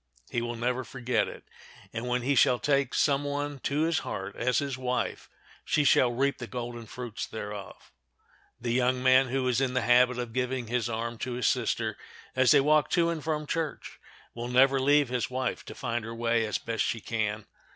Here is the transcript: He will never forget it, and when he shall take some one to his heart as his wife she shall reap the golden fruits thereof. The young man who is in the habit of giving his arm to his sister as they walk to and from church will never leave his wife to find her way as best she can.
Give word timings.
He 0.31 0.41
will 0.41 0.55
never 0.55 0.83
forget 0.83 1.27
it, 1.27 1.43
and 1.93 2.07
when 2.07 2.23
he 2.23 2.33
shall 2.33 2.57
take 2.57 2.95
some 2.95 3.23
one 3.23 3.59
to 3.59 3.81
his 3.83 3.99
heart 3.99 4.35
as 4.35 4.57
his 4.57 4.75
wife 4.75 5.29
she 5.63 5.83
shall 5.83 6.11
reap 6.11 6.39
the 6.39 6.47
golden 6.47 6.87
fruits 6.87 7.27
thereof. 7.27 7.91
The 8.59 8.73
young 8.73 9.03
man 9.03 9.27
who 9.27 9.47
is 9.47 9.61
in 9.61 9.75
the 9.75 9.81
habit 9.83 10.17
of 10.17 10.33
giving 10.33 10.65
his 10.65 10.89
arm 10.89 11.19
to 11.19 11.33
his 11.33 11.45
sister 11.45 11.99
as 12.35 12.49
they 12.49 12.61
walk 12.61 12.89
to 12.97 13.09
and 13.11 13.23
from 13.23 13.45
church 13.45 13.99
will 14.33 14.47
never 14.47 14.79
leave 14.79 15.09
his 15.09 15.29
wife 15.29 15.63
to 15.65 15.75
find 15.75 16.03
her 16.03 16.15
way 16.15 16.47
as 16.47 16.57
best 16.57 16.83
she 16.83 16.99
can. 16.99 17.45